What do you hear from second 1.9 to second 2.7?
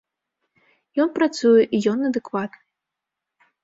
ён адэкватны.